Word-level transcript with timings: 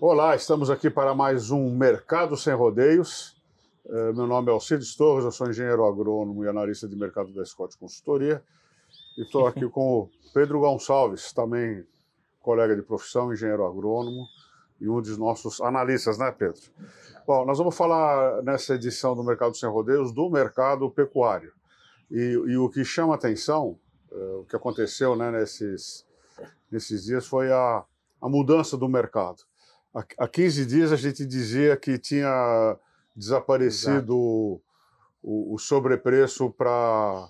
Olá, 0.00 0.36
estamos 0.36 0.70
aqui 0.70 0.88
para 0.88 1.12
mais 1.12 1.50
um 1.50 1.76
Mercado 1.76 2.36
Sem 2.36 2.54
Rodeios. 2.54 3.36
Eh, 3.84 4.12
meu 4.12 4.28
nome 4.28 4.48
é 4.48 4.52
Alcides 4.52 4.94
Torres, 4.94 5.24
eu 5.24 5.32
sou 5.32 5.50
engenheiro 5.50 5.84
agrônomo 5.84 6.44
e 6.44 6.48
analista 6.48 6.86
de 6.86 6.94
mercado 6.94 7.34
da 7.34 7.44
Scott 7.44 7.76
Consultoria. 7.76 8.40
E 9.16 9.22
estou 9.22 9.48
aqui 9.48 9.66
com 9.68 10.02
o 10.02 10.10
Pedro 10.32 10.60
Gonçalves, 10.60 11.32
também 11.32 11.84
colega 12.40 12.76
de 12.76 12.82
profissão, 12.82 13.32
engenheiro 13.32 13.66
agrônomo 13.66 14.24
e 14.80 14.88
um 14.88 15.02
dos 15.02 15.18
nossos 15.18 15.60
analistas, 15.60 16.16
né, 16.16 16.30
Pedro? 16.30 16.62
Bom, 17.26 17.44
nós 17.44 17.58
vamos 17.58 17.76
falar 17.76 18.40
nessa 18.44 18.76
edição 18.76 19.16
do 19.16 19.24
Mercado 19.24 19.56
Sem 19.56 19.68
Rodeios 19.68 20.12
do 20.12 20.30
mercado 20.30 20.88
pecuário. 20.88 21.52
E, 22.08 22.20
e 22.20 22.56
o 22.56 22.70
que 22.70 22.84
chama 22.84 23.16
atenção, 23.16 23.76
uh, 24.12 24.42
o 24.42 24.44
que 24.44 24.54
aconteceu 24.54 25.16
né, 25.16 25.32
nesses, 25.32 26.06
nesses 26.70 27.02
dias, 27.02 27.26
foi 27.26 27.50
a, 27.50 27.84
a 28.22 28.28
mudança 28.28 28.76
do 28.76 28.88
mercado. 28.88 29.48
Há, 29.98 30.24
há 30.24 30.28
15 30.28 30.64
dias 30.64 30.92
a 30.92 30.96
gente 30.96 31.26
dizia 31.26 31.76
que 31.76 31.98
tinha 31.98 32.76
desaparecido 33.16 34.16
o, 34.16 35.54
o 35.54 35.58
sobrepreço 35.58 36.50
para 36.50 37.28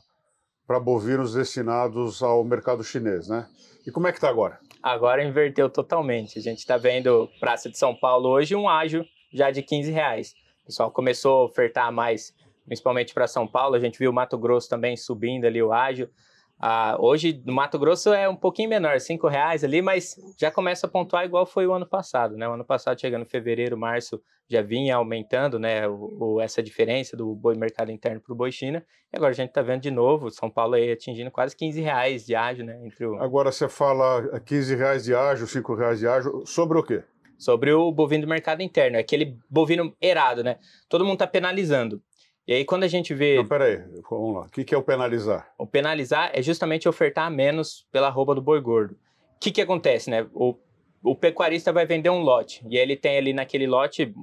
bovinos 0.83 1.33
destinados 1.33 2.23
ao 2.23 2.45
mercado 2.45 2.85
chinês, 2.85 3.27
né? 3.27 3.49
E 3.87 3.91
como 3.91 4.07
é 4.07 4.13
que 4.13 4.19
está 4.19 4.29
agora? 4.29 4.61
Agora 4.83 5.25
inverteu 5.25 5.71
totalmente. 5.71 6.39
A 6.39 6.43
gente 6.43 6.59
está 6.59 6.77
vendo 6.77 7.31
Praça 7.41 7.71
de 7.71 7.79
São 7.79 7.95
Paulo 7.95 8.29
hoje 8.29 8.55
um 8.55 8.69
ágio 8.69 9.07
já 9.33 9.51
de 9.51 9.63
15 9.63 9.91
reais. 9.91 10.35
O 10.63 10.67
pessoal 10.67 10.91
começou 10.91 11.41
a 11.41 11.45
ofertar 11.45 11.91
mais, 11.91 12.35
principalmente 12.67 13.15
para 13.15 13.27
São 13.27 13.47
Paulo. 13.47 13.77
A 13.77 13.81
gente 13.81 13.99
viu 13.99 14.11
o 14.11 14.15
Mato 14.15 14.37
Grosso 14.37 14.69
também 14.69 14.95
subindo 14.95 15.47
ali 15.47 15.63
o 15.63 15.73
ágio. 15.73 16.11
Ah, 16.61 16.97
hoje 16.99 17.41
no 17.45 17.53
Mato 17.53 17.79
Grosso 17.79 18.13
é 18.13 18.29
um 18.29 18.35
pouquinho 18.35 18.69
menor, 18.69 18.99
cinco 19.01 19.29
reais 19.29 19.63
ali, 19.63 19.81
mas 19.81 20.17
já 20.37 20.51
começa 20.51 20.87
a 20.87 20.91
pontuar 20.91 21.25
igual 21.25 21.47
foi 21.47 21.67
o 21.69 21.73
ano 21.73 21.87
passado, 21.87 22.37
né? 22.37 22.49
O 22.49 22.55
ano 22.55 22.65
passado, 22.65 23.01
chegando 23.01 23.23
em 23.23 23.29
fevereiro, 23.29 23.79
março, 23.79 24.21
já 24.49 24.61
vinha 24.61 24.97
aumentando, 24.97 25.57
né? 25.59 25.87
O, 25.87 26.17
o 26.19 26.41
essa 26.41 26.61
diferença 26.61 27.17
do 27.17 27.33
boi 27.33 27.55
mercado 27.55 27.93
interno 27.93 28.21
para 28.21 28.33
o 28.33 28.37
boi 28.37 28.51
China. 28.51 28.85
E 29.13 29.17
agora 29.17 29.31
a 29.31 29.35
gente 29.35 29.51
está 29.51 29.63
vendo 29.63 29.83
de 29.83 29.91
novo 29.91 30.31
São 30.31 30.51
Paulo 30.51 30.75
aí 30.75 30.91
atingindo 30.91 31.31
quase 31.31 31.55
15 31.55 31.81
reais 31.81 32.27
de 32.27 32.35
ágio, 32.35 32.65
né? 32.65 32.81
Entre 32.85 33.07
o... 33.07 33.23
Agora 33.23 33.53
você 33.53 33.69
fala 33.69 34.41
15 34.41 34.75
reais 34.75 35.05
de 35.05 35.15
ágio, 35.15 35.47
5 35.47 35.75
reais 35.77 36.01
de 36.01 36.09
ágio, 36.09 36.43
sobre 36.45 36.77
o 36.77 36.83
quê? 36.83 37.05
Sobre 37.39 37.73
o 37.73 37.93
bovino 37.93 38.27
do 38.27 38.29
mercado 38.29 38.63
interno, 38.63 38.99
aquele 38.99 39.39
bovino 39.49 39.95
errado, 40.03 40.43
né? 40.43 40.59
Todo 40.89 41.05
mundo 41.05 41.15
está 41.15 41.27
penalizando. 41.27 42.03
E 42.49 42.55
aí, 42.55 42.65
quando 42.65 42.85
a 42.85 42.89
gente 42.89 43.13
vê. 43.13 43.37
Não, 43.37 43.45
peraí, 43.45 43.77
vamos 44.11 44.35
lá. 44.35 44.47
O 44.47 44.51
que, 44.51 44.75
é 44.75 44.79
o 44.79 44.83
penalizar? 44.83 45.53
O 45.59 45.67
penalizar 45.67 46.31
é 46.33 46.41
justamente 46.41 46.89
ofertar 46.89 47.31
menos 47.31 47.87
pela 47.93 48.07
arroba 48.07 48.35
do 48.35 48.41
boi 48.41 48.59
gordo. 48.59 48.95
O 49.37 49.39
que, 49.39 49.51
que 49.51 49.61
acontece, 49.61 50.09
né? 50.09 50.27
O, 50.33 50.55
o 51.03 51.15
pecuarista 51.15 51.75
vai 51.75 51.85
vender 51.85 52.09
um 52.09 52.23
lote, 52.23 52.65
e 52.67 52.79
ele 52.79 52.97
tem 52.97 53.19
ali 53.19 53.35
naquele 53.35 53.67
lote 53.67 54.15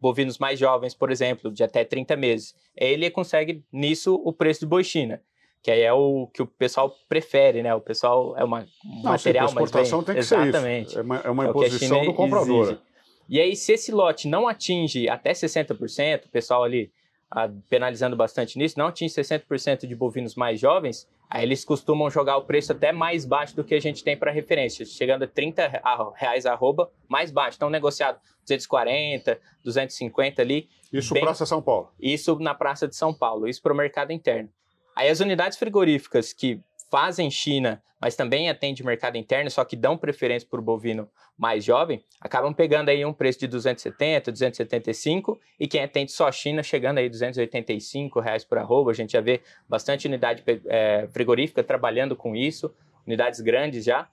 bovinos 0.00 0.38
mais 0.38 0.58
jovens, 0.58 0.94
por 0.94 1.12
exemplo, 1.12 1.52
de 1.52 1.62
até 1.62 1.84
30 1.84 2.16
meses. 2.16 2.54
Ele 2.74 3.10
consegue 3.10 3.62
nisso 3.70 4.14
o 4.14 4.32
preço 4.32 4.62
do 4.62 4.66
boi 4.66 4.82
China, 4.82 5.20
que 5.62 5.70
aí 5.70 5.82
é 5.82 5.92
o 5.92 6.26
que 6.32 6.40
o 6.40 6.46
pessoal 6.46 6.90
prefere, 7.06 7.62
né? 7.62 7.74
O 7.74 7.82
pessoal 7.82 8.34
é 8.38 8.44
uma, 8.44 8.60
um 8.60 9.02
Não, 9.02 9.10
material 9.10 9.48
sim, 9.48 9.54
mais 9.56 9.70
bem... 9.70 9.84
tem 9.84 10.02
que 10.14 10.20
Exatamente. 10.20 10.90
ser 10.90 10.90
isso. 10.90 10.98
É 11.00 11.02
uma, 11.02 11.16
é 11.18 11.30
uma 11.30 11.44
é 11.44 11.50
imposição 11.50 12.02
do 12.02 12.14
comprador. 12.14 12.64
Exige. 12.64 12.80
E 13.28 13.40
aí, 13.40 13.54
se 13.54 13.72
esse 13.74 13.92
lote 13.92 14.26
não 14.26 14.48
atinge 14.48 15.06
até 15.06 15.32
60%, 15.32 16.24
o 16.24 16.28
pessoal 16.30 16.64
ali 16.64 16.90
penalizando 17.68 18.16
bastante 18.16 18.58
nisso, 18.58 18.78
não 18.78 18.86
atinge 18.86 19.14
60% 19.14 19.86
de 19.86 19.94
bovinos 19.94 20.34
mais 20.34 20.60
jovens, 20.60 21.08
aí 21.28 21.42
eles 21.42 21.64
costumam 21.64 22.08
jogar 22.10 22.36
o 22.36 22.42
preço 22.42 22.72
até 22.72 22.92
mais 22.92 23.24
baixo 23.24 23.56
do 23.56 23.64
que 23.64 23.74
a 23.74 23.80
gente 23.80 24.04
tem 24.04 24.16
para 24.16 24.30
referência, 24.30 24.84
chegando 24.84 25.24
a 25.24 25.26
30 25.26 25.82
reais 26.14 26.46
arroba, 26.46 26.90
mais 27.08 27.30
baixo. 27.30 27.56
Então, 27.56 27.68
negociado 27.70 28.20
240, 28.42 29.40
250 29.64 30.42
ali. 30.42 30.68
Isso 30.92 31.12
bem... 31.12 31.24
Praça 31.24 31.44
São 31.44 31.60
Paulo? 31.60 31.90
Isso 31.98 32.38
na 32.38 32.54
Praça 32.54 32.86
de 32.86 32.94
São 32.94 33.12
Paulo, 33.12 33.48
isso 33.48 33.60
para 33.60 33.72
o 33.72 33.76
mercado 33.76 34.12
interno. 34.12 34.48
Aí 34.94 35.08
as 35.08 35.18
unidades 35.18 35.58
frigoríficas 35.58 36.32
que 36.32 36.60
fazem 36.94 37.28
China, 37.28 37.82
mas 38.00 38.14
também 38.14 38.48
atendem 38.48 38.86
mercado 38.86 39.16
interno, 39.16 39.50
só 39.50 39.64
que 39.64 39.74
dão 39.74 39.98
preferência 39.98 40.48
para 40.48 40.60
o 40.60 40.62
bovino 40.62 41.10
mais 41.36 41.64
jovem, 41.64 42.04
acabam 42.20 42.54
pegando 42.54 42.88
aí 42.88 43.04
um 43.04 43.12
preço 43.12 43.40
de 43.40 43.48
270, 43.48 44.30
275 44.30 45.40
e 45.58 45.66
quem 45.66 45.82
atende 45.82 46.12
só 46.12 46.30
China 46.30 46.62
chegando 46.62 46.98
aí 46.98 47.08
285 47.08 48.20
reais 48.20 48.44
por 48.44 48.58
arroba. 48.58 48.92
A 48.92 48.94
gente 48.94 49.14
já 49.14 49.20
vê 49.20 49.42
bastante 49.68 50.06
unidade 50.06 50.44
é, 50.66 51.08
frigorífica 51.10 51.64
trabalhando 51.64 52.14
com 52.14 52.36
isso, 52.36 52.72
unidades 53.04 53.40
grandes 53.40 53.84
já. 53.84 54.08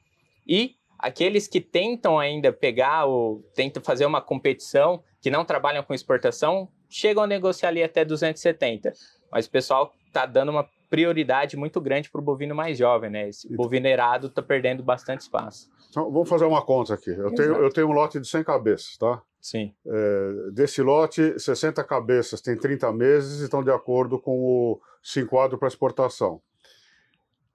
E 0.48 0.74
aqueles 0.98 1.48
que 1.48 1.62
tentam 1.62 2.18
ainda 2.18 2.52
pegar 2.52 3.06
ou 3.06 3.44
tentam 3.54 3.84
fazer 3.84 4.08
uma 4.08 4.24
competição, 4.24 5.04
que 5.22 5.30
não 5.30 5.46
trabalham 5.46 5.84
com 5.84 5.94
exportação, 5.94 6.68
chegam 6.90 7.22
a 7.22 7.28
negociar 7.28 7.70
ali 7.70 7.84
até 7.84 8.04
270. 8.04 8.92
Mas 9.32 9.46
o 9.46 9.52
pessoal 9.52 9.94
está 10.08 10.26
dando 10.26 10.50
uma 10.50 10.68
prioridade 10.92 11.56
muito 11.56 11.80
grande 11.80 12.12
para 12.12 12.20
o 12.20 12.24
bovino 12.24 12.54
mais 12.54 12.78
jovem, 12.78 13.10
né? 13.10 13.30
Esse 13.30 13.48
bovino 13.56 13.88
erado 13.88 14.28
está 14.28 14.42
perdendo 14.42 14.84
bastante 14.84 15.22
espaço. 15.22 15.72
Então, 15.90 16.12
vamos 16.12 16.28
fazer 16.28 16.44
uma 16.44 16.62
conta 16.62 16.94
aqui. 16.94 17.12
Eu 17.12 17.34
tenho, 17.34 17.56
eu 17.56 17.72
tenho 17.72 17.88
um 17.88 17.94
lote 17.94 18.20
de 18.20 18.28
100 18.28 18.44
cabeças, 18.44 18.98
tá? 18.98 19.22
Sim. 19.40 19.74
É, 19.88 20.52
desse 20.52 20.82
lote, 20.82 21.40
60 21.40 21.82
cabeças 21.86 22.42
tem 22.42 22.58
30 22.58 22.92
meses 22.92 23.40
e 23.40 23.46
estão 23.46 23.64
de 23.64 23.72
acordo 23.72 24.20
com 24.20 24.38
o 24.38 24.82
se 25.02 25.22
enquadro 25.22 25.58
para 25.58 25.70
exportação. 25.70 26.42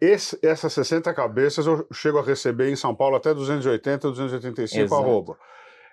Esse, 0.01 0.39
essas 0.43 0.73
60 0.73 1.13
cabeças 1.13 1.67
eu 1.67 1.87
chego 1.93 2.19
a 2.19 2.23
receber 2.23 2.71
em 2.71 2.77
São 2.77 2.95
Paulo 2.95 3.17
até 3.17 3.35
280, 3.35 4.09
285 4.09 4.83
Exato. 4.83 5.03
arroba. 5.03 5.39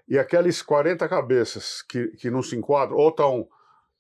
E 0.07 0.17
aqueles 0.17 0.61
40 0.61 1.07
cabeças 1.09 1.81
que, 1.81 2.07
que 2.17 2.29
não 2.29 2.41
se 2.41 2.55
enquadram, 2.55 2.97
ou 2.97 3.09
estão, 3.09 3.47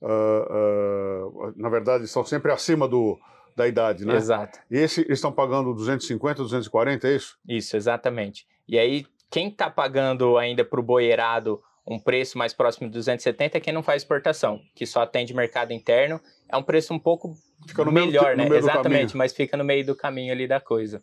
uh, 0.01 1.47
uh, 1.47 1.53
na 1.55 1.69
verdade, 1.69 2.05
estão 2.05 2.25
sempre 2.25 2.51
acima 2.51 2.87
do, 2.87 3.17
da 3.55 3.67
idade, 3.67 4.05
né? 4.05 4.15
Exato. 4.15 4.59
E 4.69 4.77
esse, 4.77 5.01
eles 5.01 5.19
estão 5.19 5.31
pagando 5.31 5.73
250, 5.73 6.43
240, 6.43 7.07
é 7.07 7.15
isso? 7.15 7.37
Isso, 7.47 7.75
exatamente. 7.75 8.47
E 8.67 8.77
aí, 8.77 9.05
quem 9.29 9.49
está 9.49 9.69
pagando 9.69 10.37
ainda 10.37 10.63
para 10.63 10.79
o 10.79 10.83
boiarado 10.83 11.61
um 11.85 11.99
preço 11.99 12.37
mais 12.37 12.53
próximo 12.53 12.87
de 12.87 12.93
270 12.93 13.57
é 13.57 13.61
quem 13.61 13.73
não 13.73 13.83
faz 13.83 14.01
exportação, 14.01 14.61
que 14.73 14.85
só 14.85 15.01
atende 15.01 15.33
mercado 15.33 15.73
interno. 15.73 16.19
É 16.49 16.55
um 16.55 16.63
preço 16.63 16.93
um 16.93 16.99
pouco 16.99 17.35
fica 17.67 17.83
no 17.83 17.91
melhor, 17.91 18.37
meio, 18.37 18.49
né? 18.49 18.57
Exatamente, 18.57 19.17
mas 19.17 19.33
fica 19.33 19.57
no 19.57 19.63
meio 19.63 19.85
do 19.85 19.95
caminho 19.95 20.31
ali 20.31 20.47
da 20.47 20.59
coisa. 20.59 21.01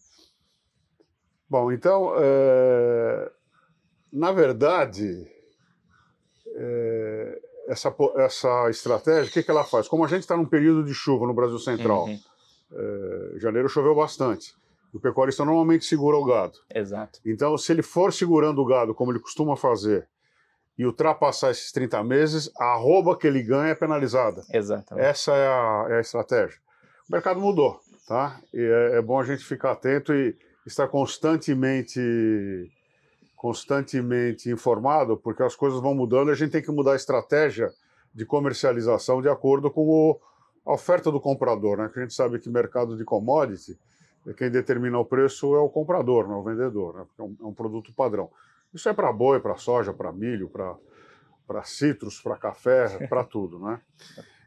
Bom, 1.49 1.71
então, 1.71 2.15
é... 2.17 3.31
na 4.13 4.33
verdade, 4.33 5.27
é... 6.55 7.41
essa, 7.69 7.95
essa 8.17 8.71
estratégia, 8.71 9.29
o 9.29 9.33
que, 9.33 9.43
que 9.43 9.51
ela 9.51 9.65
faz? 9.65 9.87
Como 9.87 10.05
a 10.05 10.09
gente 10.09 10.21
está 10.21 10.37
num 10.37 10.47
período 10.47 10.85
de 10.85 10.95
chuva 10.95 11.27
no 11.27 11.35
Brasil 11.35 11.59
Central, 11.59 12.07
uhum. 12.07 12.19
É, 12.73 13.39
janeiro 13.39 13.69
choveu 13.69 13.95
bastante. 13.95 14.55
O 14.93 15.01
pecuarista 15.01 15.45
normalmente 15.45 15.85
segura 15.85 16.17
o 16.17 16.25
gado. 16.25 16.59
Exato. 16.75 17.21
Então, 17.25 17.57
se 17.57 17.73
ele 17.73 17.83
for 17.83 18.13
segurando 18.13 18.61
o 18.61 18.67
gado 18.67 18.95
como 18.95 19.13
ele 19.13 19.21
costuma 19.21 19.57
fazer 19.57 20.09
e 20.77 20.85
ultrapassar 20.85 21.51
esses 21.51 21.71
30 21.73 22.03
meses, 22.03 22.51
a 22.59 22.73
arroba 22.73 23.17
que 23.17 23.27
ele 23.27 23.43
ganha 23.43 23.71
é 23.71 23.75
penalizada. 23.75 24.43
Exatamente. 24.53 25.05
Essa 25.05 25.33
é 25.33 25.47
a, 25.47 25.87
é 25.91 25.97
a 25.99 26.01
estratégia. 26.01 26.59
O 27.09 27.13
mercado 27.13 27.41
mudou, 27.41 27.79
tá? 28.07 28.41
E 28.53 28.61
é, 28.61 28.99
é 28.99 29.03
bom 29.03 29.21
a 29.21 29.25
gente 29.25 29.45
ficar 29.45 29.73
atento 29.73 30.13
e 30.13 30.37
estar 30.67 30.89
constantemente 30.89 32.01
constantemente 33.37 34.51
informado, 34.51 35.17
porque 35.17 35.43
as 35.43 35.57
coisas 35.57 35.81
vão 35.81 35.95
mudando 35.95 36.29
e 36.29 36.33
a 36.33 36.35
gente 36.35 36.51
tem 36.51 36.63
que 36.63 36.71
mudar 36.71 36.93
a 36.93 36.97
estratégia 36.97 37.71
de 38.15 38.27
comercialização 38.27 39.23
de 39.23 39.31
acordo 39.31 39.71
com 39.71 39.89
o, 39.89 40.21
a 40.71 40.75
oferta 40.75 41.11
do 41.11 41.21
comprador, 41.21 41.79
né? 41.79 41.91
Que 41.93 41.99
a 41.99 42.03
gente 42.03 42.15
sabe 42.15 42.39
que 42.39 42.49
mercado 42.49 42.97
de 42.97 43.05
commodity, 43.05 43.77
quem 44.37 44.51
determina 44.51 44.99
o 44.99 45.05
preço 45.05 45.55
é 45.57 45.59
o 45.59 45.69
comprador, 45.69 46.29
não 46.29 46.37
é 46.37 46.39
o 46.39 46.45
vendedor, 46.45 46.95
né? 46.95 47.05
Porque 47.07 47.21
é 47.21 47.25
um, 47.25 47.37
é 47.41 47.51
um 47.51 47.55
produto 47.55 47.93
padrão. 47.93 48.31
Isso 48.73 48.89
é 48.89 48.93
para 48.93 49.13
boi, 49.13 49.41
para 49.41 49.57
soja, 49.57 49.93
para 49.93 50.13
milho, 50.13 50.49
para 50.49 51.65
citros, 51.65 52.21
para 52.21 52.37
café, 52.37 52.87
para 53.09 53.25
tudo, 53.25 53.59
né? 53.59 53.81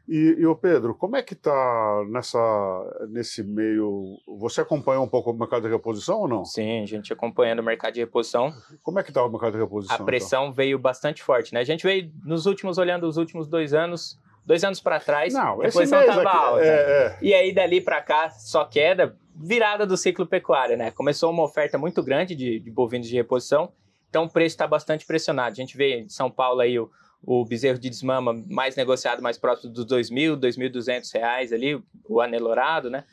E, 0.08 0.36
e 0.38 0.46
o 0.46 0.54
Pedro, 0.54 0.94
como 0.94 1.16
é 1.16 1.22
que 1.22 1.32
está 1.32 2.04
nessa 2.08 3.08
nesse 3.08 3.42
meio? 3.42 4.18
Você 4.38 4.60
acompanhou 4.60 5.04
um 5.04 5.08
pouco 5.08 5.30
o 5.30 5.34
mercado 5.34 5.62
de 5.62 5.68
reposição 5.68 6.20
ou 6.20 6.28
não? 6.28 6.44
Sim, 6.44 6.82
a 6.82 6.86
gente 6.86 7.12
acompanhando 7.12 7.60
o 7.60 7.62
mercado 7.62 7.94
de 7.94 8.00
reposição. 8.00 8.52
Como 8.82 8.98
é 8.98 9.02
que 9.02 9.10
está 9.10 9.24
o 9.24 9.30
mercado 9.30 9.52
de 9.52 9.58
reposição? 9.58 9.96
A 9.96 10.04
pressão 10.04 10.42
então? 10.44 10.54
veio 10.54 10.78
bastante 10.78 11.22
forte, 11.22 11.52
né? 11.52 11.60
A 11.60 11.64
gente 11.64 11.84
veio 11.84 12.10
nos 12.22 12.44
últimos 12.46 12.76
olhando 12.78 13.06
os 13.06 13.16
últimos 13.16 13.46
dois 13.46 13.72
anos 13.74 14.18
dois 14.44 14.62
anos 14.64 14.80
para 14.80 15.00
trás, 15.00 15.32
não, 15.32 15.62
a 15.62 15.70
posição 15.70 16.00
estava 16.00 16.30
alta. 16.30 16.64
É, 16.64 16.68
é. 16.68 17.18
E 17.22 17.34
aí, 17.34 17.52
dali 17.52 17.80
para 17.80 18.00
cá, 18.02 18.30
só 18.30 18.64
queda, 18.64 19.16
virada 19.34 19.86
do 19.86 19.96
ciclo 19.96 20.26
pecuário, 20.26 20.76
né? 20.76 20.90
Começou 20.90 21.30
uma 21.30 21.42
oferta 21.42 21.78
muito 21.78 22.02
grande 22.02 22.34
de, 22.34 22.60
de 22.60 22.70
bovinos 22.70 23.08
de 23.08 23.14
reposição, 23.16 23.72
então 24.08 24.24
o 24.24 24.28
preço 24.28 24.54
está 24.54 24.66
bastante 24.66 25.06
pressionado. 25.06 25.52
A 25.52 25.56
gente 25.56 25.76
vê 25.76 26.00
em 26.00 26.08
São 26.08 26.30
Paulo 26.30 26.60
aí 26.60 26.78
o, 26.78 26.90
o 27.22 27.44
bezerro 27.44 27.78
de 27.78 27.88
desmama 27.88 28.32
mais 28.48 28.76
negociado, 28.76 29.22
mais 29.22 29.38
próximo 29.38 29.72
dos 29.72 29.84
R$ 29.90 29.98
2.000, 29.98 30.36
2.200 30.38 31.12
reais 31.14 31.52
ali, 31.52 31.82
o 32.08 32.20
anelorado, 32.20 32.90
né? 32.90 33.04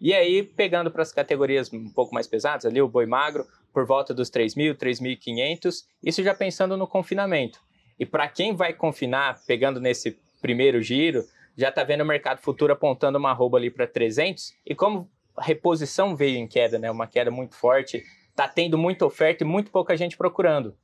E 0.00 0.12
aí, 0.12 0.42
pegando 0.42 0.90
para 0.90 1.02
as 1.02 1.12
categorias 1.12 1.72
um 1.72 1.90
pouco 1.90 2.14
mais 2.14 2.26
pesadas, 2.26 2.66
ali 2.66 2.80
o 2.82 2.88
boi 2.88 3.06
magro, 3.06 3.46
por 3.72 3.86
volta 3.86 4.12
dos 4.12 4.30
3.000, 4.30 4.74
3.500, 4.74 5.84
isso 6.02 6.22
já 6.22 6.34
pensando 6.34 6.76
no 6.76 6.86
confinamento. 6.86 7.60
E 7.98 8.04
para 8.04 8.28
quem 8.28 8.54
vai 8.54 8.74
confinar, 8.74 9.40
pegando 9.46 9.80
nesse 9.80 10.18
primeiro 10.40 10.80
giro, 10.82 11.24
já 11.56 11.68
está 11.68 11.82
vendo 11.84 12.02
o 12.02 12.06
mercado 12.06 12.38
futuro 12.38 12.72
apontando 12.72 13.18
uma 13.18 13.30
arroba 13.30 13.58
ali 13.58 13.70
para 13.70 13.86
300. 13.86 14.54
E 14.64 14.74
como 14.74 15.10
a 15.36 15.42
reposição 15.42 16.14
veio 16.14 16.36
em 16.36 16.46
queda, 16.46 16.78
né, 16.78 16.90
uma 16.90 17.06
queda 17.06 17.30
muito 17.30 17.54
forte, 17.54 18.02
está 18.30 18.46
tendo 18.46 18.76
muita 18.76 19.06
oferta 19.06 19.44
e 19.44 19.46
muito 19.46 19.70
pouca 19.70 19.96
gente 19.96 20.16
procurando 20.16 20.76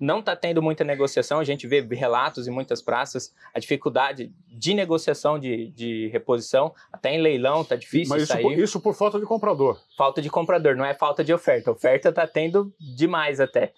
não 0.00 0.20
está 0.20 0.36
tendo 0.36 0.62
muita 0.62 0.84
negociação, 0.84 1.40
a 1.40 1.44
gente 1.44 1.66
vê 1.66 1.80
relatos 1.80 2.46
em 2.46 2.50
muitas 2.50 2.80
praças, 2.80 3.34
a 3.52 3.58
dificuldade 3.58 4.32
de 4.46 4.74
negociação 4.74 5.38
de, 5.38 5.70
de 5.70 6.08
reposição, 6.08 6.72
até 6.92 7.12
em 7.12 7.20
leilão 7.20 7.62
está 7.62 7.74
difícil 7.74 8.14
Mas 8.14 8.22
isso 8.22 8.32
sair. 8.32 8.42
por, 8.42 8.52
isso 8.52 8.80
por 8.80 8.94
falta 8.94 9.18
de 9.18 9.26
comprador. 9.26 9.78
Falta 9.96 10.22
de 10.22 10.30
comprador, 10.30 10.76
não 10.76 10.84
é 10.84 10.94
falta 10.94 11.24
de 11.24 11.32
oferta. 11.32 11.70
Oferta 11.70 12.10
está 12.10 12.26
tendo 12.26 12.72
demais 12.78 13.40
até. 13.40 13.72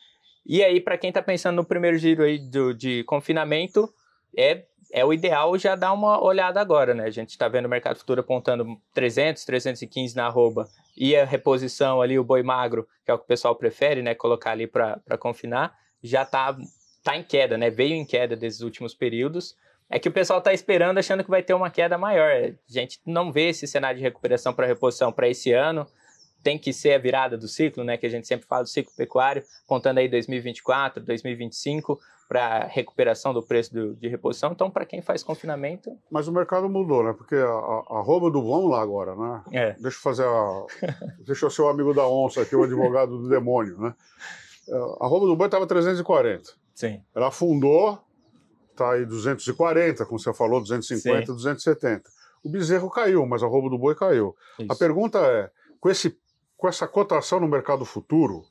E 0.45 0.63
aí, 0.63 0.81
para 0.81 0.99
quem 0.99 1.09
está 1.09 1.23
pensando 1.23 1.57
no 1.57 1.65
primeiro 1.65 1.97
giro 1.97 2.23
aí 2.23 2.39
do, 2.39 2.75
de 2.75 3.03
confinamento, 3.05 3.89
é, 4.37 4.65
é 4.93 5.05
o 5.05 5.13
ideal 5.13 5.57
já 5.57 5.75
dar 5.75 5.93
uma 5.93 6.23
olhada 6.23 6.61
agora, 6.61 6.95
né? 6.95 7.05
A 7.05 7.11
gente 7.11 7.31
está 7.31 7.49
vendo 7.49 7.67
o 7.67 7.69
mercado 7.69 7.99
futuro 7.99 8.21
apontando 8.21 8.67
300, 8.95 9.45
315 9.45 10.17
na 10.17 10.27
arroba 10.27 10.69
e 10.97 11.17
a 11.17 11.25
reposição 11.25 12.03
ali, 12.03 12.19
o 12.19 12.25
boi 12.25 12.43
magro, 12.43 12.87
que 13.05 13.11
é 13.11 13.15
o 13.15 13.19
que 13.19 13.25
o 13.25 13.27
pessoal 13.29 13.55
prefere, 13.55 14.03
né? 14.03 14.15
Colocar 14.15 14.51
ali 14.53 14.67
para 14.67 15.19
confinar 15.19 15.79
já 16.03 16.23
está 16.23 16.57
tá 17.03 17.17
em 17.17 17.23
queda, 17.23 17.57
né? 17.57 17.71
Veio 17.71 17.95
em 17.95 18.05
queda 18.05 18.37
desses 18.37 18.61
últimos 18.61 18.95
períodos. 18.95 19.57
É 19.89 19.99
que 19.99 20.09
o 20.09 20.13
pessoal 20.13 20.39
está 20.39 20.53
esperando, 20.53 20.99
achando 20.99 21.25
que 21.25 21.31
vai 21.31 21.43
ter 21.43 21.53
uma 21.53 21.71
queda 21.71 21.99
maior. 21.99 22.31
A 22.31 22.53
gente 22.69 23.01
não 23.05 23.33
vê 23.33 23.49
esse 23.49 23.67
cenário 23.67 23.99
de 23.99 24.03
recuperação 24.03 24.55
para 24.55 24.67
reposição 24.67 25.13
para 25.13 25.29
esse 25.29 25.53
ano. 25.53 25.87
Tem 26.43 26.59
que 26.59 26.73
ser 26.73 26.95
a 26.95 26.99
virada 26.99 27.37
do 27.37 27.47
ciclo, 27.47 27.85
né? 27.85 27.97
Que 27.97 28.07
a 28.07 28.11
gente 28.11 28.27
sempre 28.27 28.47
fala 28.47 28.63
do 28.63 28.69
ciclo 28.69 28.93
pecuário, 28.97 29.43
apontando 29.65 30.01
aí 30.01 30.09
2024, 30.09 31.05
2025 31.05 32.01
para 32.31 32.65
recuperação 32.67 33.35
do 33.35 33.43
preço 33.43 33.75
do, 33.75 33.95
de 33.97 34.07
reposição. 34.07 34.53
Então, 34.53 34.71
para 34.71 34.87
quem 34.87 35.03
faz 35.03 35.21
confinamento. 35.21 35.99
Mas 36.09 36.29
o 36.29 36.33
mercado 36.33 36.69
mudou, 36.69 37.03
né? 37.03 37.13
Porque 37.13 37.35
a, 37.35 37.45
a, 37.45 37.99
a 37.99 38.01
rouba 38.01 38.31
do. 38.31 38.41
Vamos 38.41 38.71
lá 38.71 38.81
agora, 38.81 39.17
né? 39.17 39.43
É. 39.51 39.73
Deixa 39.73 39.97
eu 39.97 40.03
fazer 40.03 40.25
a. 40.25 40.67
deixa 41.27 41.47
eu 41.47 41.51
ser 41.51 41.63
o 41.63 41.69
amigo 41.69 41.93
da 41.93 42.07
onça 42.07 42.43
aqui, 42.43 42.55
o 42.55 42.63
advogado 42.63 43.19
do 43.19 43.29
demônio, 43.29 43.77
né? 43.79 43.95
A 45.01 45.07
roupa 45.09 45.27
do 45.27 45.35
boi 45.35 45.49
estava 45.49 45.67
340. 45.67 46.53
Sim. 46.73 47.03
Ela 47.15 47.29
afundou, 47.29 47.99
está 48.71 48.93
aí 48.93 49.05
240, 49.05 50.07
como 50.07 50.19
você 50.19 50.33
falou, 50.33 50.61
250, 50.61 51.27
Sim. 51.27 51.33
270. 51.33 52.11
O 52.45 52.49
bezerro 52.49 52.89
caiu, 52.89 53.27
mas 53.27 53.43
a 53.43 53.47
roupa 53.47 53.69
do 53.69 53.77
boi 53.77 53.95
caiu. 53.95 54.37
Isso. 54.59 54.73
A 54.73 54.77
pergunta 54.77 55.19
é: 55.19 55.51
com, 55.81 55.91
esse, 55.91 56.17
com 56.61 56.69
essa 56.69 56.87
cotação 56.87 57.41
no 57.41 57.49
mercado 57.49 57.87
futuro, 57.87 58.45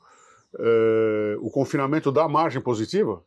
é, 0.57 1.37
o 1.39 1.49
confinamento 1.51 2.11
dá 2.11 2.27
margem 2.27 2.59
positiva? 2.59 3.23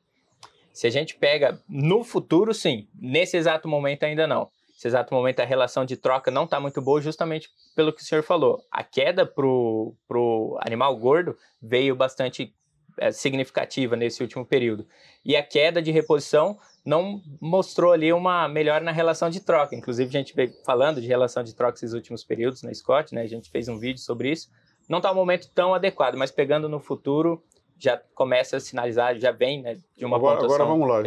Se 0.72 0.88
a 0.88 0.90
gente 0.90 1.14
pega 1.14 1.60
no 1.68 2.02
futuro, 2.02 2.52
sim. 2.52 2.88
Nesse 2.94 3.36
exato 3.36 3.68
momento, 3.68 4.02
ainda 4.02 4.26
não. 4.26 4.50
Nesse 4.74 4.88
exato 4.88 5.14
momento, 5.14 5.38
a 5.38 5.44
relação 5.44 5.84
de 5.84 5.96
troca 5.96 6.30
não 6.30 6.44
está 6.44 6.58
muito 6.58 6.82
boa, 6.82 7.00
justamente 7.00 7.48
pelo 7.76 7.92
que 7.92 8.02
o 8.02 8.04
senhor 8.04 8.24
falou. 8.24 8.60
A 8.70 8.82
queda 8.82 9.24
para 9.24 9.46
o 9.46 10.58
animal 10.60 10.96
gordo 10.96 11.36
veio 11.62 11.94
bastante 11.94 12.52
é, 12.98 13.12
significativa 13.12 13.94
nesse 13.94 14.20
último 14.20 14.44
período. 14.44 14.84
E 15.24 15.36
a 15.36 15.42
queda 15.44 15.80
de 15.80 15.92
reposição 15.92 16.58
não 16.84 17.22
mostrou 17.40 17.92
ali 17.92 18.12
uma 18.12 18.48
melhora 18.48 18.82
na 18.82 18.90
relação 18.90 19.30
de 19.30 19.38
troca. 19.38 19.76
Inclusive, 19.76 20.08
a 20.08 20.18
gente 20.18 20.34
veio 20.34 20.52
falando 20.64 21.00
de 21.00 21.06
relação 21.06 21.44
de 21.44 21.54
troca 21.54 21.76
esses 21.76 21.92
últimos 21.92 22.24
períodos 22.24 22.62
na 22.62 22.74
Scott, 22.74 23.14
né? 23.14 23.22
A 23.22 23.28
gente 23.28 23.48
fez 23.48 23.68
um 23.68 23.78
vídeo 23.78 24.00
sobre 24.00 24.32
isso. 24.32 24.50
Não 24.88 24.98
está 24.98 25.10
um 25.10 25.14
momento 25.14 25.48
tão 25.54 25.74
adequado, 25.74 26.16
mas 26.16 26.30
pegando 26.30 26.68
no 26.68 26.80
futuro, 26.80 27.42
já 27.78 28.00
começa 28.14 28.56
a 28.56 28.60
sinalizar, 28.60 29.18
já 29.18 29.32
vem 29.32 29.62
né, 29.62 29.78
de 29.96 30.04
uma 30.04 30.16
agora, 30.16 30.44
agora 30.44 30.64
vamos 30.64 30.88
lá. 30.88 31.02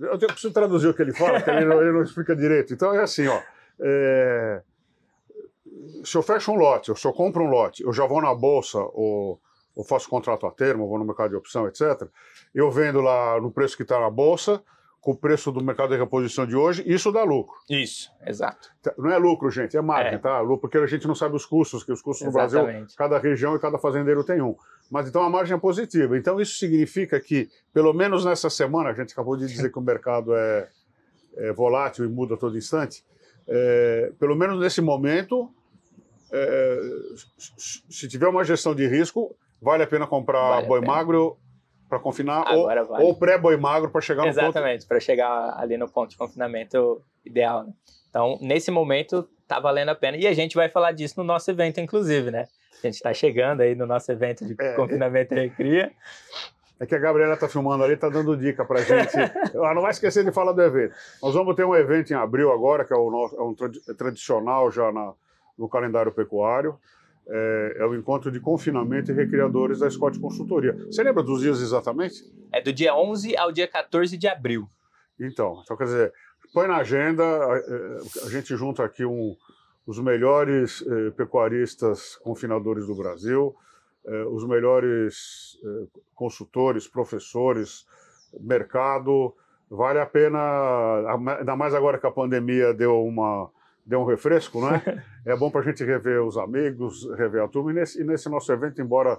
Eu 0.00 0.18
preciso 0.18 0.52
traduzir 0.52 0.88
o 0.88 0.94
que 0.94 1.02
ele 1.02 1.12
fala, 1.12 1.34
porque 1.34 1.50
ele, 1.50 1.64
não, 1.64 1.80
ele 1.80 1.92
não 1.92 2.02
explica 2.02 2.36
direito. 2.36 2.72
Então 2.72 2.94
é 2.94 3.02
assim, 3.02 3.26
ó. 3.26 3.40
É... 3.80 4.62
Se 6.04 6.16
eu 6.16 6.22
fecho 6.22 6.52
um 6.52 6.56
lote, 6.56 6.94
se 6.98 7.06
eu 7.06 7.12
compro 7.12 7.44
um 7.44 7.48
lote, 7.48 7.82
eu 7.82 7.92
já 7.92 8.06
vou 8.06 8.20
na 8.20 8.34
bolsa 8.34 8.78
ou 8.78 9.40
ou 9.74 9.84
faço 9.84 10.08
contrato 10.08 10.46
a 10.46 10.50
termo, 10.50 10.88
vou 10.88 10.98
no 10.98 11.04
mercado 11.04 11.30
de 11.30 11.36
opção, 11.36 11.66
etc. 11.66 12.06
Eu 12.54 12.70
vendo 12.70 13.00
lá 13.00 13.40
no 13.40 13.50
preço 13.50 13.76
que 13.76 13.82
está 13.82 14.00
na 14.00 14.10
bolsa, 14.10 14.62
com 15.00 15.12
o 15.12 15.16
preço 15.16 15.50
do 15.50 15.62
mercado 15.64 15.90
de 15.90 15.96
reposição 15.96 16.46
de 16.46 16.54
hoje, 16.54 16.82
isso 16.86 17.10
dá 17.10 17.22
lucro. 17.24 17.56
Isso, 17.68 18.10
exato. 18.26 18.68
Tá, 18.82 18.92
não 18.98 19.10
é 19.10 19.16
lucro, 19.16 19.50
gente, 19.50 19.76
é 19.76 19.80
margem, 19.80 20.14
é. 20.14 20.18
tá? 20.18 20.42
Porque 20.60 20.76
a 20.76 20.86
gente 20.86 21.08
não 21.08 21.14
sabe 21.14 21.34
os 21.34 21.46
custos, 21.46 21.82
que 21.82 21.92
os 21.92 22.02
custos 22.02 22.26
Exatamente. 22.26 22.56
no 22.56 22.64
Brasil, 22.64 22.96
cada 22.96 23.18
região 23.18 23.56
e 23.56 23.58
cada 23.58 23.78
fazendeiro 23.78 24.22
tem 24.22 24.42
um. 24.42 24.54
Mas 24.90 25.08
então 25.08 25.22
a 25.22 25.30
margem 25.30 25.56
é 25.56 25.60
positiva. 25.60 26.18
Então 26.18 26.40
isso 26.40 26.58
significa 26.58 27.18
que, 27.18 27.48
pelo 27.72 27.94
menos 27.94 28.24
nessa 28.24 28.50
semana, 28.50 28.90
a 28.90 28.92
gente 28.92 29.12
acabou 29.12 29.36
de 29.36 29.46
dizer 29.46 29.72
que 29.72 29.78
o 29.78 29.82
mercado 29.82 30.34
é, 30.34 30.68
é 31.36 31.52
volátil 31.52 32.04
e 32.04 32.08
muda 32.08 32.34
a 32.34 32.36
todo 32.36 32.58
instante, 32.58 33.02
é, 33.48 34.12
pelo 34.18 34.36
menos 34.36 34.60
nesse 34.60 34.82
momento, 34.82 35.50
é, 36.30 36.80
se 37.88 38.06
tiver 38.06 38.28
uma 38.28 38.44
gestão 38.44 38.74
de 38.74 38.86
risco, 38.86 39.34
Vale 39.60 39.82
a 39.82 39.86
pena 39.86 40.06
comprar 40.06 40.48
vale 40.48 40.66
boi 40.66 40.80
pena. 40.80 40.92
magro 40.92 41.36
para 41.90 41.98
confinar 41.98 42.44
Agora 42.46 42.82
ou, 42.82 42.88
vale. 42.88 43.04
ou 43.04 43.18
pré-boi 43.18 43.56
magro 43.56 43.90
para 43.90 44.00
chegar 44.00 44.22
no 44.22 44.28
Exatamente, 44.28 44.46
ponto... 44.46 44.58
Exatamente, 44.58 44.86
para 44.86 45.00
chegar 45.00 45.54
ali 45.58 45.76
no 45.76 45.90
ponto 45.90 46.10
de 46.10 46.16
confinamento 46.16 47.02
ideal. 47.26 47.64
Né? 47.64 47.72
Então, 48.08 48.38
nesse 48.40 48.70
momento, 48.70 49.28
tá 49.46 49.58
valendo 49.58 49.90
a 49.90 49.94
pena. 49.94 50.16
E 50.16 50.26
a 50.26 50.32
gente 50.32 50.54
vai 50.54 50.68
falar 50.68 50.92
disso 50.92 51.14
no 51.18 51.24
nosso 51.24 51.50
evento, 51.50 51.80
inclusive, 51.80 52.30
né? 52.30 52.46
A 52.82 52.86
gente 52.86 52.94
está 52.94 53.12
chegando 53.12 53.60
aí 53.60 53.74
no 53.74 53.86
nosso 53.86 54.10
evento 54.10 54.46
de 54.46 54.54
é, 54.58 54.72
confinamento 54.74 55.34
é... 55.34 55.38
e 55.38 55.48
recria. 55.48 55.92
É 56.78 56.86
que 56.86 56.94
a 56.94 56.98
Gabriela 56.98 57.34
está 57.34 57.46
filmando 57.46 57.84
ali, 57.84 57.92
está 57.92 58.08
dando 58.08 58.34
dica 58.36 58.64
para 58.64 58.80
gente. 58.80 59.12
Ela 59.52 59.74
não 59.74 59.82
vai 59.82 59.90
esquecer 59.90 60.24
de 60.24 60.32
falar 60.32 60.52
do 60.52 60.62
evento. 60.62 60.94
Nós 61.22 61.34
vamos 61.34 61.54
ter 61.54 61.64
um 61.64 61.74
evento 61.74 62.10
em 62.10 62.16
abril 62.16 62.50
agora, 62.50 62.86
que 62.86 62.94
é, 62.94 62.96
o 62.96 63.10
nosso, 63.10 63.36
é 63.36 63.42
um 63.42 63.54
tradicional 63.96 64.70
já 64.70 64.90
na, 64.90 65.12
no 65.58 65.68
calendário 65.68 66.10
pecuário 66.10 66.78
é, 67.30 67.76
é, 67.78 67.86
o 67.86 67.94
encontro 67.94 68.30
de 68.30 68.40
confinamento 68.40 69.12
e 69.12 69.14
recriadores 69.14 69.78
da 69.78 69.88
Scott 69.88 70.18
Consultoria. 70.18 70.74
Você 70.86 71.02
lembra 71.02 71.22
dos 71.22 71.40
dias 71.40 71.60
exatamente? 71.60 72.24
É 72.52 72.60
do 72.60 72.72
dia 72.72 72.94
11 72.94 73.36
ao 73.36 73.52
dia 73.52 73.68
14 73.68 74.16
de 74.16 74.26
abril. 74.26 74.68
Então, 75.18 75.60
então 75.62 75.76
quer 75.76 75.84
dizer, 75.84 76.12
põe 76.52 76.66
na 76.66 76.78
agenda, 76.78 77.22
a, 77.24 78.26
a 78.26 78.30
gente 78.30 78.56
junta 78.56 78.84
aqui 78.84 79.04
um, 79.04 79.36
os 79.86 79.98
melhores 79.98 80.84
eh, 80.86 81.10
pecuaristas 81.10 82.16
confinadores 82.16 82.86
do 82.86 82.94
Brasil, 82.94 83.54
eh, 84.06 84.24
os 84.24 84.46
melhores 84.46 85.58
eh, 85.64 85.86
consultores, 86.14 86.86
professores, 86.86 87.86
mercado. 88.40 89.34
Vale 89.68 90.00
a 90.00 90.06
pena, 90.06 90.38
ainda 91.38 91.56
mais 91.56 91.74
agora 91.74 91.98
que 91.98 92.06
a 92.06 92.10
pandemia 92.10 92.74
deu 92.74 93.04
uma 93.04 93.50
deu 93.84 94.00
um 94.00 94.04
refresco, 94.04 94.60
né? 94.60 94.82
é 95.24 95.36
bom 95.36 95.50
para 95.50 95.60
a 95.60 95.64
gente 95.64 95.84
rever 95.84 96.22
os 96.22 96.36
amigos, 96.36 97.08
rever 97.16 97.42
a 97.42 97.48
turma. 97.48 97.70
E 97.70 97.74
nesse, 97.74 98.00
e 98.00 98.04
nesse, 98.04 98.28
nosso 98.28 98.52
evento, 98.52 98.80
embora 98.80 99.18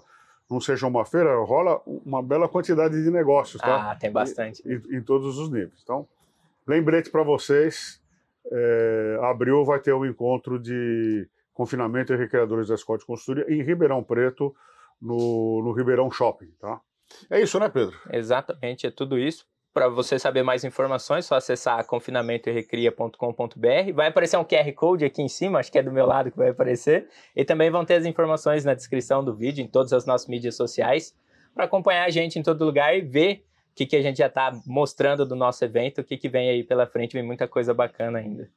não 0.50 0.60
seja 0.60 0.88
uma 0.88 1.06
feira, 1.06 1.36
rola 1.44 1.82
uma 1.86 2.22
bela 2.22 2.48
quantidade 2.48 3.02
de 3.02 3.10
negócios, 3.10 3.62
tá? 3.62 3.92
Ah, 3.92 3.96
tem 3.96 4.12
bastante. 4.12 4.62
Em, 4.66 4.98
em 4.98 5.02
todos 5.02 5.38
os 5.38 5.50
níveis. 5.50 5.80
Então, 5.84 6.08
lembrete 6.68 7.10
para 7.10 7.24
vocês, 7.24 8.02
é, 8.52 9.20
abril 9.24 9.64
vai 9.64 9.80
ter 9.80 9.94
um 9.94 10.06
encontro 10.06 10.60
de 10.60 11.28
confinamento 11.54 12.14
e 12.14 12.18
recreadores 12.18 12.68
da 12.68 12.76
Escola 12.76 13.00
de 13.00 13.06
Consultoria 13.06 13.46
em 13.54 13.62
Ribeirão 13.62 14.04
Preto, 14.04 14.56
no, 15.02 15.62
no 15.64 15.72
Ribeirão 15.72 16.12
Shopping, 16.12 16.52
tá? 16.60 16.80
É 17.30 17.42
isso, 17.42 17.60
né, 17.60 17.68
Pedro? 17.68 17.98
Exatamente, 18.12 18.88
é 18.88 18.92
tudo 18.92 19.18
isso. 19.18 19.46
Para 19.74 19.88
você 19.88 20.20
saber 20.20 20.44
mais 20.44 20.66
informações, 20.66 21.24
é 21.26 21.28
só 21.30 21.36
acessar 21.36 21.86
confinamentorecria.com.br. 21.86 23.94
Vai 23.94 24.08
aparecer 24.08 24.38
um 24.38 24.44
QR 24.44 24.70
Code 24.76 25.06
aqui 25.06 25.22
em 25.22 25.30
cima, 25.30 25.60
acho 25.60 25.72
que 25.72 25.80
é 25.80 25.84
do 25.84 25.94
meu 25.94 26.06
lado 26.06 26.30
que 26.30 26.38
vai 26.38 26.50
aparecer. 26.50 27.08
E 27.34 27.46
também 27.46 27.72
vão 27.72 27.86
ter 27.86 27.96
as 27.96 28.06
informações 28.06 28.66
na 28.66 28.74
descrição 28.74 29.24
do 29.24 29.34
vídeo, 29.34 29.64
em 29.64 29.68
todas 29.68 29.94
as 29.94 30.06
nossas 30.06 30.28
mídias 30.28 30.56
sociais, 30.56 31.16
para 31.56 31.64
acompanhar 31.64 32.04
a 32.04 32.10
gente 32.10 32.38
em 32.38 32.44
todo 32.44 32.66
lugar 32.66 32.98
e 32.98 33.00
ver 33.00 33.46
o 33.72 33.76
que, 33.76 33.86
que 33.86 33.96
a 33.96 34.02
gente 34.02 34.18
já 34.18 34.28
está 34.28 34.52
mostrando 34.66 35.26
do 35.26 35.38
nosso 35.38 35.64
evento, 35.64 36.02
o 36.02 36.04
que, 36.04 36.18
que 36.18 36.28
vem 36.28 36.50
aí 36.50 36.66
pela 36.66 36.86
frente, 36.86 37.14
vem 37.14 37.24
muita 37.24 37.48
coisa 37.48 37.74
bacana 37.74 38.20
ainda. 38.20 38.50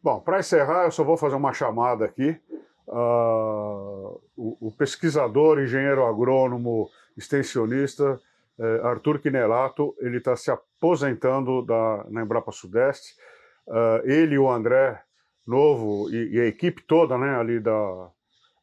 Bom, 0.00 0.20
para 0.20 0.38
encerrar, 0.38 0.84
eu 0.84 0.92
só 0.92 1.02
vou 1.02 1.16
fazer 1.16 1.34
uma 1.34 1.52
chamada 1.52 2.04
aqui. 2.04 2.38
Uh, 2.86 4.20
o, 4.36 4.68
o 4.68 4.72
pesquisador, 4.78 5.58
engenheiro 5.58 6.06
agrônomo, 6.06 6.88
extensionista, 7.16 8.20
eh, 8.58 8.80
Arthur 8.82 9.20
Quinelato, 9.20 9.94
ele 10.00 10.18
está 10.18 10.34
se 10.34 10.50
aposentando 10.50 11.62
da, 11.62 12.04
na 12.10 12.22
Embrapa 12.22 12.50
Sudeste. 12.50 13.14
Uh, 13.66 14.00
ele 14.04 14.34
e 14.34 14.38
o 14.38 14.50
André 14.50 15.00
Novo 15.46 16.10
e, 16.10 16.36
e, 16.36 16.40
a 16.40 16.46
equipe 16.46 16.82
toda 16.82 17.16
né, 17.16 17.36
ali 17.36 17.60
da... 17.60 17.78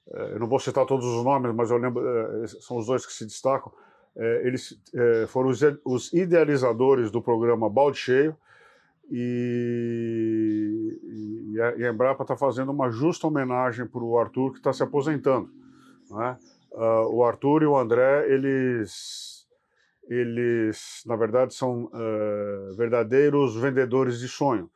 Uh, 0.07 0.33
eu 0.33 0.39
não 0.39 0.47
vou 0.47 0.59
citar 0.59 0.85
todos 0.85 1.05
os 1.05 1.23
nomes, 1.23 1.53
mas 1.53 1.71
eu 1.71 1.77
lembro, 1.77 2.03
uh, 2.03 2.47
são 2.47 2.77
os 2.77 2.87
dois 2.87 3.05
que 3.05 3.13
se 3.13 3.25
destacam. 3.25 3.71
eles 4.43 4.79
foram 5.29 5.49
os, 5.49 5.61
os, 5.83 6.13
idealizadores 6.13 7.11
do 7.11 7.21
programa 7.21 7.69
Balde 7.69 7.97
Cheio. 7.97 8.35
E, 9.11 10.99
e, 11.53 11.61
a, 11.61 11.89
Embrapa 11.89 12.23
está 12.23 12.35
fazendo 12.35 12.71
uma 12.71 12.89
justa 12.89 13.27
homenagem 13.27 13.85
para 13.85 14.03
o 14.03 14.17
Arthur, 14.17 14.51
que 14.51 14.57
está 14.57 14.73
se 14.73 14.83
aposentando. 14.83 15.49
Né? 16.09 16.37
O 17.11 17.23
Arthur 17.23 17.63
e 17.63 17.65
o 17.65 17.77
André, 17.77 18.27
eles, 18.31 19.34
eles 20.09 21.03
na 21.05 21.15
verdade, 21.15 21.53
são 21.53 21.85
uh, 21.85 22.75
verdadeiros 22.75 23.55
vendedores 23.55 24.19
de 24.19 24.27
sonho. 24.27 24.69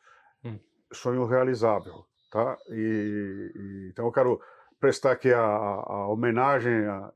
Hum. 0.44 0.60
Sonho 0.92 1.26
realizável. 1.26 2.06
Tá? 2.32 2.58
E, 2.70 3.52
e, 3.56 3.90
então 3.92 4.06
eu 4.06 4.12
quero 4.12 4.40
prestar 4.80 5.12
aqui 5.12 5.34
a, 5.34 5.40
a 5.40 6.08
homenagem, 6.08 6.86
a, 6.86 7.12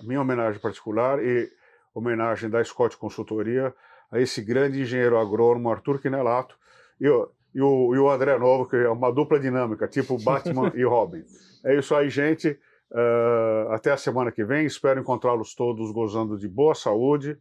a, 0.00 0.02
minha 0.02 0.20
homenagem 0.20 0.60
particular 0.60 1.22
e 1.22 1.48
homenagem 1.94 2.50
da 2.50 2.62
Scott 2.62 2.96
Consultoria 2.96 3.72
a 4.10 4.20
esse 4.20 4.42
grande 4.42 4.80
engenheiro 4.80 5.18
agrônomo 5.18 5.70
Arthur 5.70 6.00
Quinelato 6.00 6.56
e, 7.00 7.08
o, 7.08 7.30
e, 7.54 7.60
o, 7.60 7.94
e 7.94 7.98
o 7.98 8.10
André 8.10 8.38
Novo, 8.38 8.68
que 8.68 8.76
é 8.76 8.88
uma 8.88 9.12
dupla 9.12 9.38
dinâmica, 9.38 9.88
tipo 9.88 10.18
Batman 10.22 10.72
e 10.76 10.84
Robin. 10.84 11.24
É 11.64 11.78
isso 11.78 11.94
aí, 11.94 12.10
gente. 12.10 12.58
Uh, 12.90 13.72
até 13.72 13.90
a 13.90 13.96
semana 13.96 14.30
que 14.30 14.44
vem. 14.44 14.64
Espero 14.64 15.00
encontrá-los 15.00 15.54
todos 15.54 15.90
gozando 15.90 16.38
de 16.38 16.48
boa 16.48 16.74
saúde, 16.74 17.38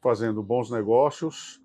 fazendo 0.00 0.42
bons 0.42 0.70
negócios. 0.70 1.60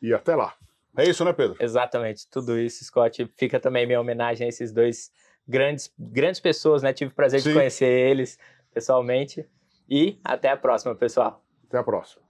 E 0.00 0.12
até 0.12 0.36
lá. 0.36 0.54
É 0.96 1.08
isso, 1.08 1.24
né, 1.24 1.32
Pedro? 1.32 1.56
Exatamente, 1.58 2.28
tudo 2.30 2.58
isso, 2.58 2.84
Scott. 2.84 3.28
Fica 3.36 3.58
também 3.58 3.86
minha 3.86 4.00
homenagem 4.00 4.46
a 4.46 4.48
esses 4.48 4.72
dois 4.72 5.10
grandes, 5.46 5.92
grandes 5.98 6.40
pessoas, 6.40 6.82
né? 6.82 6.92
Tive 6.92 7.10
o 7.10 7.14
prazer 7.14 7.40
Sim. 7.40 7.48
de 7.48 7.54
conhecer 7.54 7.86
eles 7.86 8.38
pessoalmente. 8.72 9.44
E 9.88 10.18
até 10.24 10.50
a 10.50 10.56
próxima, 10.56 10.94
pessoal. 10.94 11.44
Até 11.66 11.78
a 11.78 11.82
próxima. 11.82 12.22